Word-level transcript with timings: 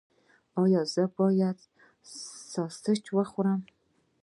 ایا 0.61 0.81
زه 0.93 1.03
باید 1.17 1.57
ساسج 2.53 3.03
وخورم؟ 3.17 3.61